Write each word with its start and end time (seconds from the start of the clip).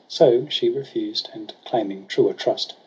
So 0.07 0.47
she 0.49 0.67
refused, 0.67 1.29
and 1.31 1.53
claiming 1.63 2.07
truer 2.07 2.33
trust. 2.33 2.73